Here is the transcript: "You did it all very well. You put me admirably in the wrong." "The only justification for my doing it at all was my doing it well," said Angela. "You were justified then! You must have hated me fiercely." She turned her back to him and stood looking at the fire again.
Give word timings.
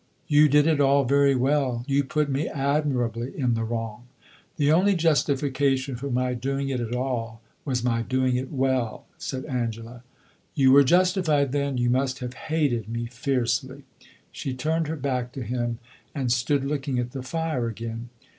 "You 0.27 0.49
did 0.49 0.65
it 0.65 0.81
all 0.81 1.03
very 1.03 1.35
well. 1.35 1.85
You 1.87 2.03
put 2.03 2.27
me 2.27 2.47
admirably 2.47 3.37
in 3.37 3.53
the 3.53 3.63
wrong." 3.63 4.07
"The 4.57 4.71
only 4.71 4.95
justification 4.95 5.95
for 5.95 6.09
my 6.09 6.33
doing 6.33 6.69
it 6.69 6.79
at 6.79 6.95
all 6.95 7.39
was 7.65 7.83
my 7.83 8.01
doing 8.01 8.35
it 8.35 8.51
well," 8.51 9.05
said 9.19 9.45
Angela. 9.45 10.01
"You 10.55 10.71
were 10.71 10.83
justified 10.83 11.51
then! 11.51 11.77
You 11.77 11.91
must 11.91 12.17
have 12.17 12.33
hated 12.33 12.89
me 12.89 13.05
fiercely." 13.05 13.83
She 14.31 14.55
turned 14.55 14.87
her 14.87 14.95
back 14.95 15.33
to 15.33 15.43
him 15.43 15.77
and 16.15 16.31
stood 16.31 16.65
looking 16.65 16.97
at 16.97 17.11
the 17.11 17.21
fire 17.21 17.67
again. 17.67 18.09